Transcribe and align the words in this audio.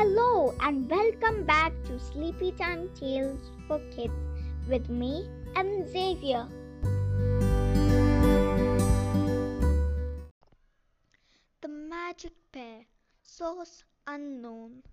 Hello 0.00 0.54
and 0.60 0.88
welcome 0.88 1.44
back 1.44 1.72
to 1.86 1.98
Sleepy 1.98 2.52
Time 2.52 2.88
Tales 2.94 3.50
for 3.66 3.80
Kids 3.90 4.14
with 4.68 4.88
me, 4.88 5.28
M. 5.56 5.84
Xavier. 5.88 6.46
The 11.62 11.68
Magic 11.68 12.32
Pear, 12.52 12.86
Source 13.24 13.82
Unknown. 14.06 14.84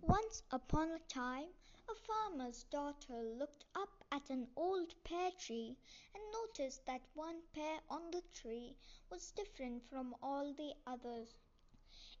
Once 0.00 0.42
upon 0.50 0.88
a 0.90 0.98
time, 1.08 1.50
a 1.88 1.94
farmer's 1.94 2.64
daughter 2.64 3.22
looked 3.38 3.64
up 3.76 4.04
at 4.10 4.28
an 4.28 4.48
old 4.56 4.92
pear 5.04 5.30
tree 5.38 5.76
and 6.16 6.24
noticed 6.32 6.84
that 6.86 7.02
one 7.14 7.36
pear 7.54 7.78
on 7.90 8.10
the 8.10 8.22
tree 8.34 8.74
was 9.08 9.30
different 9.36 9.88
from 9.88 10.16
all 10.20 10.52
the 10.52 10.72
others. 10.84 11.28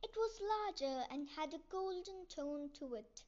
It 0.02 0.14
was 0.16 0.40
larger 0.40 1.06
and 1.10 1.28
had 1.28 1.52
a 1.54 1.58
golden 1.70 2.26
tone 2.26 2.70
to 2.78 2.94
it. 2.94 3.22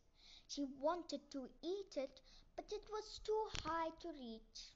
She 0.48 0.64
wanted 0.80 1.30
to 1.32 1.48
eat 1.62 1.96
it, 1.96 2.20
but 2.56 2.72
it 2.72 2.82
was 2.90 3.20
too 3.24 3.48
high 3.64 3.90
to 4.00 4.08
reach. 4.08 4.72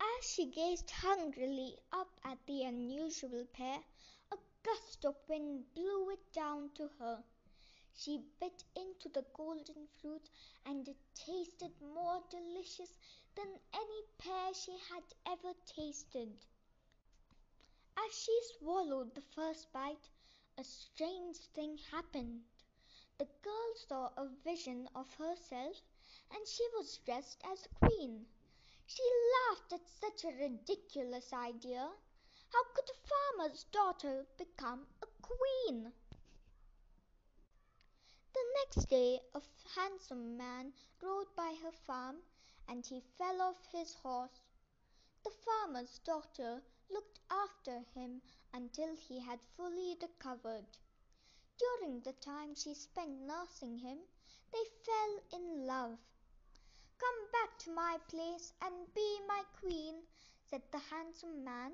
As 0.00 0.30
she 0.30 0.46
gazed 0.46 0.90
hungrily 0.90 1.76
up 1.92 2.20
at 2.24 2.38
the 2.46 2.62
unusual 2.62 3.46
pear, 3.52 3.80
a 4.32 4.36
gust 4.62 5.04
of 5.04 5.16
wind 5.28 5.64
blew 5.74 6.10
it 6.10 6.32
down 6.32 6.70
to 6.76 6.88
her. 6.98 7.24
She 7.96 8.24
bit 8.40 8.64
into 8.76 9.08
the 9.08 9.24
golden 9.34 9.86
fruit, 10.00 10.28
and 10.66 10.88
it 10.88 10.96
tasted 11.14 11.72
more 11.80 12.22
delicious 12.30 12.98
than 13.36 13.60
any 13.72 14.02
pear 14.18 14.54
she 14.54 14.76
had 14.90 15.04
ever 15.26 15.54
tasted. 15.66 16.32
As 17.96 18.18
she 18.18 18.40
swallowed 18.58 19.14
the 19.14 19.22
first 19.34 19.72
bite, 19.72 20.08
a 20.56 20.62
strange 20.64 21.36
thing 21.54 21.78
happened. 21.90 22.42
The 23.18 23.26
girl 23.42 23.74
saw 23.88 24.10
a 24.16 24.28
vision 24.44 24.88
of 24.94 25.12
herself, 25.14 25.76
and 26.30 26.46
she 26.46 26.64
was 26.74 26.98
dressed 26.98 27.42
as 27.44 27.66
a 27.66 27.86
queen. 27.86 28.26
She 28.86 29.02
laughed 29.48 29.72
at 29.72 29.88
such 29.88 30.24
a 30.24 30.36
ridiculous 30.36 31.32
idea. 31.32 31.90
How 32.52 32.64
could 32.72 32.88
a 32.88 33.08
farmer's 33.08 33.64
daughter 33.72 34.26
become 34.38 34.86
a 35.02 35.06
queen? 35.22 35.92
The 38.32 38.44
next 38.60 38.88
day 38.88 39.20
a 39.34 39.42
handsome 39.74 40.36
man 40.36 40.72
rode 41.02 41.34
by 41.34 41.56
her 41.62 41.72
farm, 41.72 42.16
and 42.68 42.86
he 42.86 43.02
fell 43.18 43.42
off 43.42 43.66
his 43.72 43.94
horse. 43.94 44.43
The 45.24 45.30
farmer's 45.30 45.98
daughter 46.00 46.62
looked 46.90 47.18
after 47.30 47.80
him 47.94 48.20
until 48.52 48.94
he 48.94 49.18
had 49.18 49.40
fully 49.56 49.96
recovered. 50.00 50.66
During 51.58 52.00
the 52.02 52.12
time 52.12 52.54
she 52.54 52.74
spent 52.74 53.22
nursing 53.22 53.78
him, 53.78 53.98
they 54.52 54.64
fell 54.84 55.18
in 55.32 55.66
love. 55.66 55.98
Come 56.98 57.30
back 57.32 57.58
to 57.60 57.70
my 57.70 57.98
place 58.08 58.52
and 58.60 58.94
be 58.94 59.20
my 59.26 59.42
queen, 59.58 60.02
said 60.44 60.62
the 60.70 60.78
handsome 60.78 61.42
man, 61.42 61.72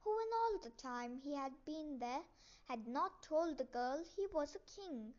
who 0.00 0.18
in 0.20 0.28
all 0.32 0.58
the 0.62 0.76
time 0.76 1.16
he 1.16 1.34
had 1.34 1.52
been 1.64 1.98
there 1.98 2.22
had 2.68 2.86
not 2.86 3.22
told 3.22 3.58
the 3.58 3.64
girl 3.64 4.04
he 4.14 4.26
was 4.26 4.54
a 4.54 4.80
king 4.80 5.14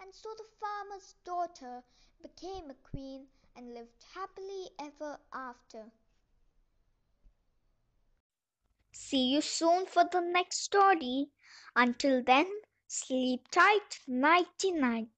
and 0.00 0.14
so 0.14 0.28
the 0.36 0.44
farmer's 0.60 1.14
daughter 1.24 1.82
became 2.22 2.70
a 2.70 2.88
queen 2.90 3.26
and 3.56 3.74
lived 3.74 4.04
happily 4.14 4.70
ever 4.78 5.18
after. 5.32 5.90
See 9.08 9.28
you 9.32 9.40
soon 9.40 9.86
for 9.86 10.04
the 10.04 10.20
next 10.20 10.58
story. 10.64 11.30
Until 11.74 12.22
then, 12.22 12.46
sleep 12.86 13.48
tight, 13.50 14.00
nighty 14.06 14.72
night. 14.72 15.08